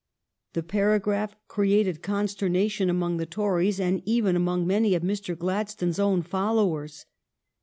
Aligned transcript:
The 0.53 0.63
paragraph 0.63 1.35
created 1.47 2.01
consternation 2.01 2.89
among 2.89 3.17
the 3.17 3.27
Tories 3.27 3.79
and 3.79 4.01
even 4.03 4.35
among 4.35 4.65
many 4.65 4.95
of 4.95 5.03
Mr. 5.03 5.37
Gladstone's 5.37 5.99
own 5.99 6.23
followers. 6.23 7.05